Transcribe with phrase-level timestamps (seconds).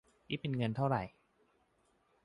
[0.27, 1.01] นี่เป็นเงินเท่าไหร่